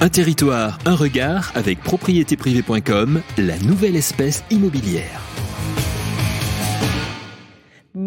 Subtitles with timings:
[0.00, 5.25] Un territoire, un regard avec propriétéprivée.com, la nouvelle espèce immobilière.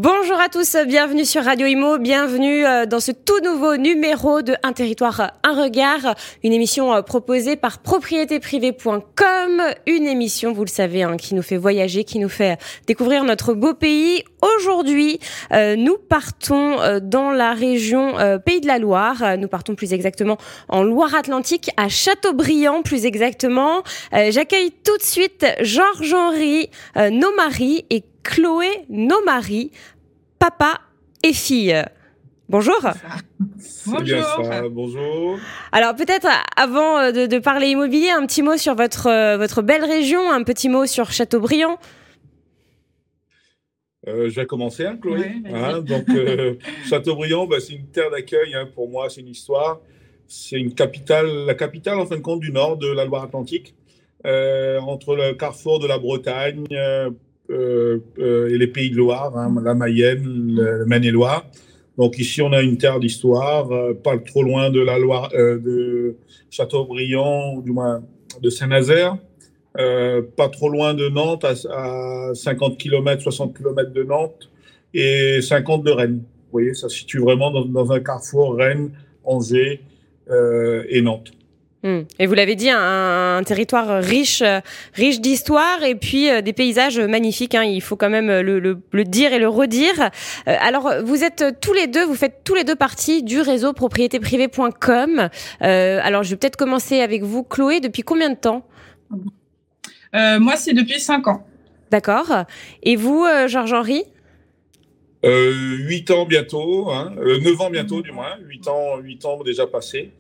[0.01, 4.55] Bonjour à tous, bienvenue sur Radio Imo, bienvenue euh, dans ce tout nouveau numéro de
[4.63, 11.03] Un territoire, un regard, une émission euh, proposée par propriétéprivée.com, une émission, vous le savez,
[11.03, 12.57] hein, qui nous fait voyager, qui nous fait
[12.88, 14.24] découvrir notre beau pays.
[14.42, 15.20] Aujourd'hui,
[15.51, 18.13] euh, nous partons dans la région
[18.45, 20.38] Pays de la Loire, nous partons plus exactement
[20.70, 23.84] en Loire-Atlantique, à Châteaubriand plus exactement.
[24.13, 29.71] J'accueille tout de suite Georges-Henri Nomari et Chloé Nomari,
[30.37, 30.81] papa
[31.23, 31.75] et fille.
[32.47, 32.79] Bonjour.
[33.87, 34.70] Bonjour.
[34.70, 35.39] bonjour.
[35.71, 39.84] Alors peut-être avant euh, de, parler immobilier, un petit mot sur votre, euh, votre belle
[39.84, 41.79] région, un petit mot sur Châteaubriand.
[44.07, 45.31] Euh, je vais commencer, hein, Chloé.
[45.51, 46.05] Hein, donc
[46.87, 49.79] Châteaubriand, bah, c'est une terre d'accueil hein, pour moi, c'est une histoire.
[50.27, 53.73] C'est une capitale, la capitale en fin de compte du nord de la Loire-Atlantique,
[54.23, 57.11] entre le carrefour de la Bretagne, euh, euh,
[57.49, 61.45] et les pays de Loire, hein, la Mayenne, le Maine-et-Loire.
[61.99, 64.97] Donc ici, on a une terre d'histoire, euh, pas trop loin de la
[66.50, 68.02] Châteaubriand, du moins
[68.42, 69.17] de Saint-Nazaire.
[69.73, 74.50] pas trop loin de Nantes, à, 50 km, 60 km de Nantes,
[74.94, 76.23] et 50 de Rennes.
[76.45, 78.92] Vous voyez, ça se situe vraiment dans un carrefour Rennes,
[79.25, 79.81] Angers
[80.30, 81.31] et Nantes.
[81.82, 82.02] Hmm.
[82.20, 84.44] Et vous l'avez dit, un, territoire riche,
[84.94, 87.56] riche d'histoire et puis euh, des paysages magnifiques.
[87.56, 90.10] Hein, il faut quand même le, dire et le redire.
[90.48, 93.72] Euh, alors, vous êtes tous les deux, vous faites tous les deux partie du réseau
[93.72, 95.30] propriétéprivée.com.
[95.62, 97.80] Euh, alors, je vais peut-être commencer avec vous, Chloé.
[97.80, 98.66] Depuis combien de temps?
[100.14, 101.46] Moi, c'est depuis 5 ans.
[101.92, 102.44] D'accord.
[102.84, 104.04] Et vous, Georges-Henri
[105.24, 110.12] 8 ans bientôt, hein, 9 ans bientôt du moins, 8 ans, 8 ans déjà passés.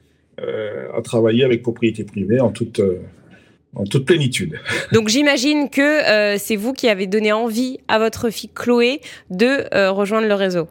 [0.41, 2.99] Euh, à travailler avec propriété privée en toute, euh,
[3.75, 4.59] en toute plénitude.
[4.91, 9.89] Donc j'imagine que euh, c'est vous qui avez donné envie à votre fille Chloé de
[9.89, 10.67] rejoindre le réseau.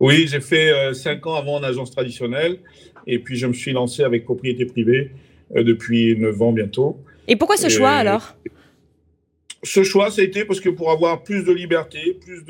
[0.00, 2.58] Oui, j'ai fait cinq ans avant en agence traditionnelle
[3.06, 5.10] et puis je me suis lancé avec propriété privée
[5.54, 6.98] depuis neuf ans bientôt.
[7.28, 8.36] Et pourquoi ce choix alors?
[9.62, 12.44] Ce choix, ça a été parce que pour avoir plus de liberté, plus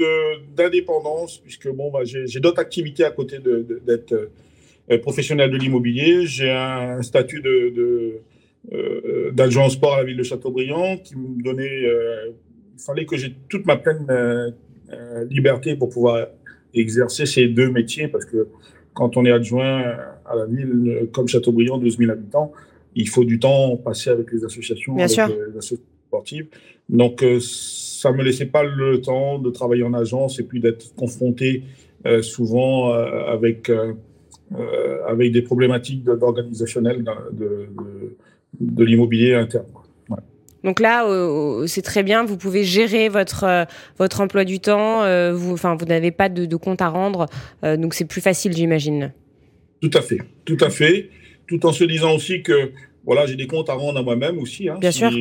[0.54, 4.30] d'indépendance, puisque bon, bah, j'ai d'autres activités à côté d'être euh,
[5.02, 6.26] professionnel de l'immobilier.
[6.26, 8.20] J'ai un statut de,
[8.72, 12.32] euh, d'adjoint sport à la ville de Châteaubriand qui me donnait, euh,
[12.76, 14.06] il fallait que j'ai toute ma pleine
[15.28, 16.28] liberté pour pouvoir
[16.72, 18.48] exercer ces deux métiers parce que
[18.94, 19.82] quand on est adjoint
[20.24, 22.52] à la ville comme Châteaubriand, 12 000 habitants,
[22.94, 26.46] il faut du temps passer avec les associations, Bien avec les associations sportives.
[26.88, 31.64] Donc, ça me laissait pas le temps de travailler en agence et puis d'être confronté
[32.22, 33.94] souvent avec euh,
[35.06, 37.68] avec des problématiques d'organisationnel de,
[38.60, 39.66] de, l'immobilier interne.
[40.66, 41.06] Donc là,
[41.66, 43.64] c'est très bien, vous pouvez gérer votre, euh,
[43.98, 47.26] votre emploi du temps, euh, vous, enfin, vous n'avez pas de, compte à rendre,
[47.62, 49.12] donc c'est plus facile, j'imagine.
[49.80, 51.10] Tout à fait, tout à fait,
[51.46, 52.72] tout en se disant aussi que
[53.04, 54.68] voilà, j'ai des comptes à rendre à moi-même aussi.
[54.68, 55.12] Hein, bien sûr.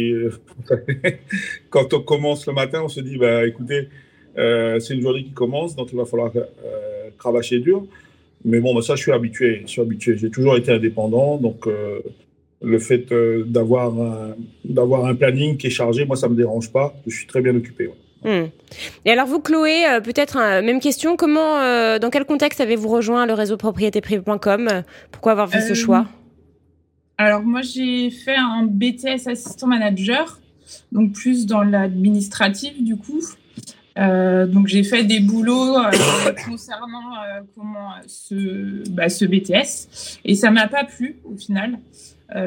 [1.69, 3.89] quand on commence le matin, on se dit, bah, écoutez,
[4.35, 6.31] c'est une journée qui commence, donc il va falloir
[7.19, 7.85] cravacher dur.
[8.45, 9.63] Mais bon, bah, ça, je suis habitué.
[9.65, 10.17] Je suis habitué.
[10.17, 11.37] J'ai toujours été indépendant.
[11.37, 11.99] Donc, euh,
[12.61, 16.37] le fait euh, d'avoir un, d'avoir un planning qui est chargé, moi, ça ne me
[16.37, 16.93] dérange pas.
[17.07, 17.89] Je suis très bien occupé.
[18.23, 18.45] Hmm.
[19.03, 21.17] Et alors, vous, Chloé, euh, peut-être même question.
[21.17, 21.59] Comment,
[21.99, 26.05] dans quel contexte avez-vous rejoint le réseau propriétéprivée.com Pourquoi avoir fait ce choix?
[27.17, 30.39] Alors, moi, j'ai fait un BTS assistant manager,
[30.91, 33.21] donc plus dans l'administratif, du coup.
[33.97, 35.89] Euh, donc j'ai fait des boulots euh,
[36.45, 37.39] concernant euh,
[38.07, 41.79] ce, bah, BTS et ça m'a pas plu au final.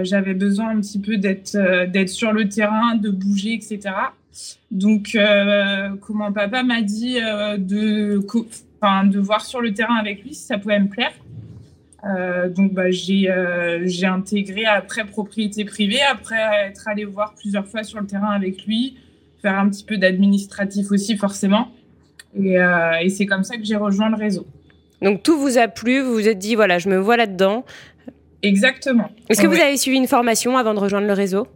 [0.03, 3.81] J'avais besoin un petit peu d'être sur le terrain, de bouger, etc.
[4.73, 5.17] Donc
[6.01, 8.19] comment papa m'a dit de
[9.19, 11.13] voir sur le terrain avec lui si ça pouvait me plaire.
[12.51, 13.31] donc bah, j'ai
[14.05, 18.97] intégré après propriété privée après être allé voir plusieurs fois sur le terrain avec lui
[19.43, 21.69] faire un petit peu d'administratif aussi, forcément.
[22.39, 24.47] Euh, et, c'est comme ça que j'ai rejoint le réseau.
[25.03, 27.65] Donc tout vous a plu, vous vous êtes dit, voilà, je me vois là-dedans.
[28.43, 29.11] Exactement.
[29.29, 31.47] Est-ce que vous avez suivi une formation avant de rejoindre le réseau?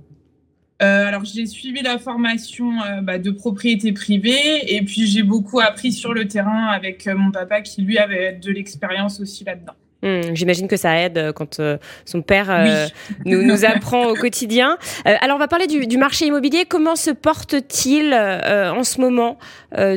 [0.82, 5.60] Euh, alors, j'ai suivi la formation euh, bah, de propriété privée et puis j'ai beaucoup
[5.60, 9.74] appris sur le terrain avec mon papa qui, lui, avait de l'expérience aussi là-dedans.
[10.02, 12.86] Hmm, j'imagine que ça aide euh, quand euh, son père euh,
[13.24, 14.76] nous, nous, apprend au quotidien.
[15.04, 16.64] alors, on va parler du, marché immobilier.
[16.68, 19.38] Comment se porte-t-il en ce moment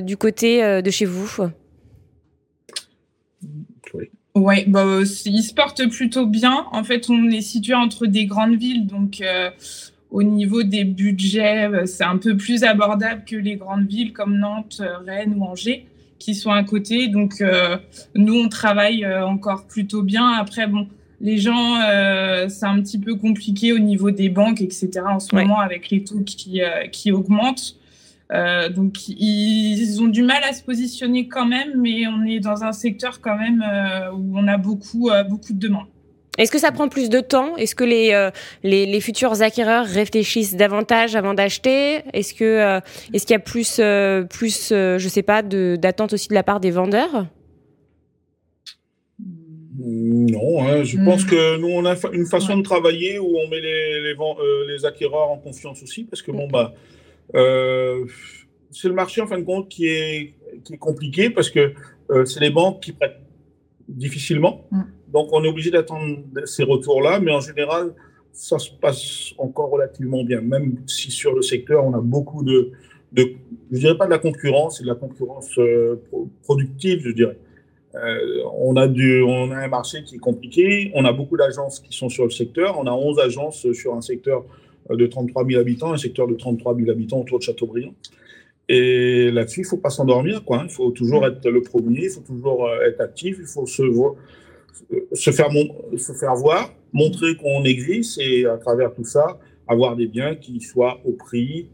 [0.01, 1.29] du côté de chez vous?
[4.35, 4.85] Oui, bah,
[5.25, 6.65] ils se portent plutôt bien.
[6.71, 9.23] En fait, on est situé entre des grandes villes, donc
[10.11, 14.81] au niveau des budgets, c'est un peu plus abordable que les grandes villes comme Nantes,
[15.05, 15.87] Rennes ou Angers
[16.19, 17.07] qui sont à côté.
[17.07, 17.43] Donc,
[18.15, 20.27] nous, on travaille encore plutôt bien.
[20.33, 20.87] Après, bon,
[21.21, 25.01] les gens, euh, c'est un petit peu compliqué au niveau des banques, etc.
[25.07, 27.77] en ce moment avec les taux qui, euh, qui augmentent.
[28.31, 32.63] Euh, donc, ils ont du mal à se positionner quand même, mais on est dans
[32.63, 33.63] un secteur quand même
[34.15, 35.87] où on a beaucoup, beaucoup de demandes.
[36.37, 37.55] Est-ce que ça prend plus de temps?
[37.55, 38.29] Est-ce que les,
[38.63, 42.01] les, futurs acquéreurs réfléchissent davantage avant d'acheter?
[42.13, 42.79] Est-ce que
[43.13, 43.81] est-ce qu'il y a plus
[44.29, 47.27] plus je sais pas d'attente aussi de la part des vendeurs?
[49.77, 51.29] Non, hein, je pense mm.
[51.29, 54.85] que nous, on a une façon de travailler où on met les, les, euh, les,
[54.85, 56.73] acquéreurs en confiance aussi, parce que bon, bah,
[57.35, 58.05] euh,
[58.71, 60.33] c'est le marché, en fin de compte, qui est,
[60.63, 61.73] qui est compliqué, parce que
[62.11, 63.19] euh, c'est les banques qui prêtent
[63.87, 64.65] difficilement.
[64.71, 64.81] Mm.
[65.11, 67.93] Donc, on est obligé d'attendre ces retours-là, mais en général,
[68.31, 72.71] ça se passe encore relativement bien, même si sur le secteur, on a beaucoup de,
[73.13, 73.31] de
[73.71, 75.57] je dirais pas de la concurrence, c'est de la concurrence
[76.43, 77.37] productive, je dirais.
[77.95, 80.91] Euh, on, a du, on a un marché qui est compliqué.
[80.95, 82.77] On a beaucoup d'agences qui sont sur le secteur.
[82.77, 84.43] On a 11 agences sur un secteur
[84.89, 87.93] de 33 000 habitants, un secteur de 33 000 habitants autour de Châteaubriand.
[88.67, 90.43] Et là-dessus, il ne faut pas s'endormir.
[90.43, 90.61] Quoi.
[90.63, 93.83] Il faut toujours être le premier, il faut toujours euh, être actif, il faut se,
[95.13, 95.49] se, faire,
[95.97, 100.59] se faire voir, montrer qu'on existe et à travers tout ça, avoir des biens qui
[100.61, 101.69] soient au prix,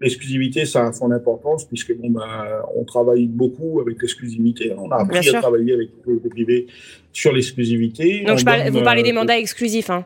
[0.00, 4.72] L'exclusivité, ça a son importance puisque bon, bah, on travaille beaucoup avec l'exclusivité.
[4.76, 6.66] On a appris à travailler avec le privé
[7.12, 8.22] sur l'exclusivité.
[8.24, 9.90] Donc, je vous parlez des euh, mandats exclusifs.
[9.90, 10.04] Hein.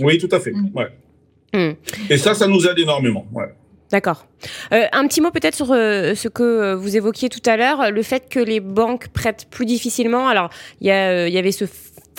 [0.00, 0.52] Oui, tout à fait.
[0.52, 0.70] Mm.
[0.74, 0.88] Ouais.
[1.54, 1.76] Mm.
[2.10, 3.26] Et ça, ça nous aide énormément.
[3.32, 3.46] Ouais.
[3.90, 4.26] D'accord.
[4.72, 8.02] Euh, un petit mot peut-être sur euh, ce que vous évoquiez tout à l'heure, le
[8.02, 10.28] fait que les banques prêtent plus difficilement.
[10.28, 10.50] Alors,
[10.80, 11.64] il y, y, avait ce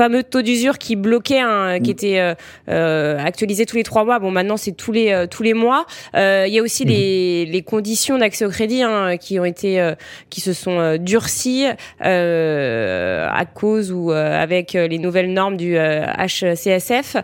[0.01, 1.93] fameux taux d'usure qui bloquait, hein, qui mm.
[1.93, 2.33] était euh,
[2.69, 4.17] euh, actualisé tous les trois mois.
[4.17, 5.85] Bon, maintenant c'est tous les euh, tous les mois.
[6.15, 7.51] Il y a aussi les, mm.
[7.51, 9.93] les conditions d'accès au crédit hein, qui ont été
[10.29, 11.65] qui se sont durcies
[11.99, 17.17] à cause ou avec les nouvelles normes du HCSF.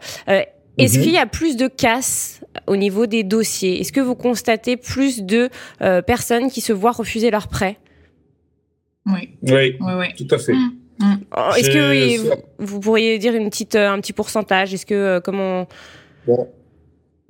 [0.77, 1.01] Est-ce mm-hmm.
[1.01, 5.23] qu'il y a plus de casse au niveau des dossiers Est-ce que vous constatez plus
[5.23, 5.49] de
[6.05, 7.77] personnes qui se voient refuser leur prêt
[9.07, 9.29] oui.
[9.41, 10.53] Oui, oui, tout à fait.
[10.53, 10.71] Mm.
[10.99, 11.15] Mm.
[11.35, 14.73] Oh, est-ce que vous, pourriez dire une petite, euh, un petit pourcentage?
[14.73, 15.67] Est-ce que euh, comment
[16.25, 16.49] Bon,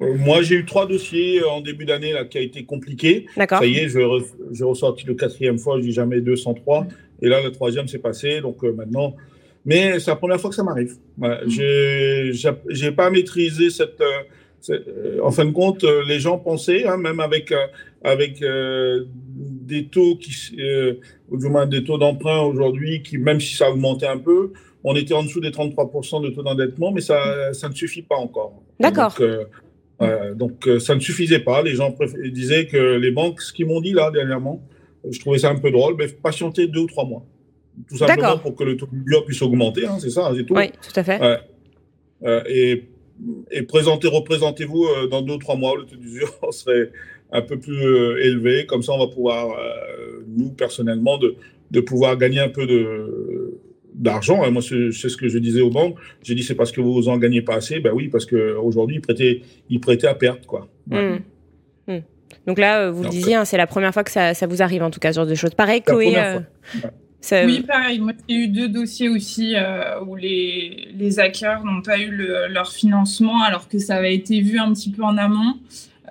[0.01, 3.25] euh, moi, j'ai eu trois dossiers en début d'année là qui a été compliqué.
[3.35, 3.59] D'accord.
[3.59, 6.87] Ça y est, j'ai ressorti le quatrième fois, je dis jamais 203.
[7.21, 8.41] Et là, le troisième s'est passé.
[8.41, 9.15] Donc maintenant,
[9.65, 10.95] mais c'est la première fois que ça m'arrive.
[11.17, 11.41] Voilà.
[11.45, 12.31] Mm.
[12.69, 14.01] J'ai pas maîtrisé cette.
[15.23, 17.53] En fin de compte, les gens pensaient, hein, même avec
[18.03, 20.31] avec des taux qui
[21.31, 24.51] du moins des taux d'emprunt aujourd'hui qui, même si ça a augmenté un peu,
[24.83, 28.15] on était en dessous des 33% de taux d'endettement, mais ça, ça ne suffit pas
[28.15, 28.61] encore.
[28.79, 29.15] D'accord.
[29.17, 29.21] Donc,
[30.01, 31.61] euh, donc euh, ça ne suffisait pas.
[31.61, 31.93] Les gens
[32.31, 34.61] disaient que les banques, ce qu'ils m'ont dit là dernièrement,
[35.09, 37.25] je trouvais ça un peu drôle, mais patienter deux ou trois mois.
[37.89, 40.55] Tout simplement pour que le taux d'usure puisse augmenter, hein, c'est ça, c'est tout.
[40.55, 41.39] Oui, tout à fait.
[42.23, 42.85] Euh, et,
[43.51, 46.91] et présentez, représentez-vous dans deux ou trois mois, le taux d'usure serait
[47.31, 48.65] un peu plus euh, élevé.
[48.65, 51.35] Comme ça, on va pouvoir, euh, nous, personnellement, de,
[51.71, 53.59] de pouvoir gagner un peu de
[53.93, 54.43] d'argent.
[54.43, 54.51] Hein.
[54.51, 55.95] Moi, c'est ce que je disais aux banques.
[56.21, 57.79] J'ai dit, c'est parce que vous en gagnez pas assez.
[57.79, 60.45] Ben oui, parce qu'aujourd'hui, ils prêtaient, ils prêtaient à perte.
[60.45, 60.67] Quoi.
[60.85, 61.15] Mmh.
[61.87, 61.97] Mmh.
[62.45, 64.61] Donc là, euh, vous le disiez, hein, c'est la première fois que ça, ça, vous
[64.61, 65.55] arrive, en tout cas, ce genre de choses.
[65.55, 65.81] Pareil,
[67.31, 67.99] Oui, pareil.
[67.99, 69.55] Moi, j'ai eu deux dossiers aussi
[70.05, 72.11] où les, les hackers n'ont pas eu
[72.49, 75.55] leur financement alors que ça avait été vu un petit peu en amont.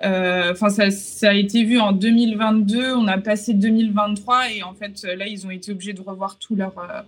[0.03, 2.93] Euh, enfin, ça, ça, a été vu en 2022.
[2.93, 6.55] On a passé 2023 et en fait, là, ils ont été obligés de revoir tout
[6.55, 7.01] leur euh,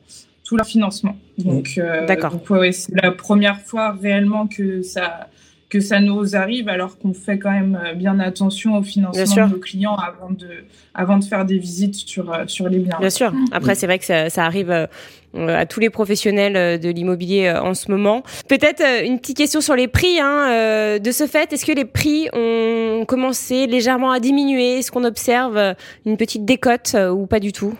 [0.43, 1.15] tout leur financement.
[1.37, 2.39] Donc, euh, d'accord.
[2.49, 5.29] Ouais, c'est la première fois réellement que ça
[5.69, 9.59] que ça nous arrive, alors qu'on fait quand même bien attention au financement de nos
[9.59, 10.47] clients avant de
[10.93, 12.97] avant de faire des visites sur sur les biens.
[12.99, 13.31] Bien sûr.
[13.51, 14.87] Après, c'est vrai que ça, ça arrive
[15.35, 18.23] euh, à tous les professionnels euh, de l'immobilier euh, en ce moment.
[18.47, 20.19] Peut-être une petite question sur les prix.
[20.19, 24.79] Hein, de ce fait, est-ce que les prix ont commencé légèrement à diminuer?
[24.79, 27.75] Est-ce qu'on observe une petite décote ou pas du tout?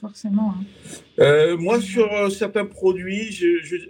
[0.00, 0.54] Forcément.
[1.18, 1.56] Hein.
[1.58, 3.30] moi, sur certains produits,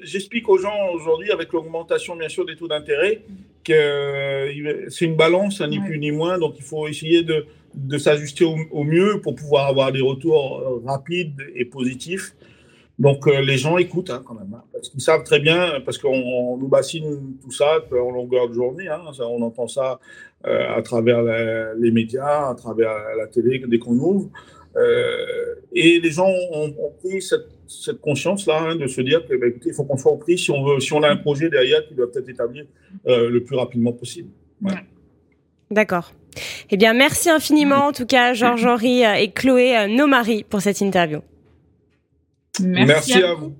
[0.03, 3.23] j'explique aux gens aujourd'hui, avec l'augmentation bien sûr des taux d'intérêt,
[3.65, 6.39] que c'est une balance, hein, ni plus ni moins.
[6.39, 10.83] Donc, il faut essayer de, de s'ajuster au, mieux pour pouvoir avoir des retours euh,
[10.87, 12.35] rapides et positifs.
[12.99, 15.99] Donc euh, les gens écoutent hein, quand même, hein, parce qu'ils savent très bien, parce
[15.99, 18.89] qu'on nous bassine tout ça en longueur de journée.
[19.19, 19.99] On entend ça
[20.47, 21.23] euh, à travers
[21.77, 24.31] les médias, à travers la télé dès qu'on ouvre.
[25.73, 29.71] Et les gens ont, pris cette cette conscience-là, hein, de se dire que, bah, écoutez,
[29.71, 31.87] il faut qu'on soit au prix si on, veut, si on a un projet derrière
[31.89, 32.63] qui doit être établi
[33.07, 34.29] euh, le plus rapidement possible.
[35.71, 36.13] D'accord.
[36.71, 41.21] Eh bien, merci infiniment, en tout cas, Georges-Henri et Chloé, nos maris, pour cette interview.
[42.61, 43.55] Merci, à, vous.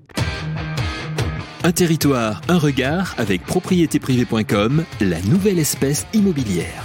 [1.63, 6.84] Un territoire, un regard avec propriétéprivé.com, la nouvelle espèce immobilière.